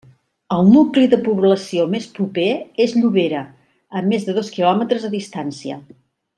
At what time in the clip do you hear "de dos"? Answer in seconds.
4.31-4.51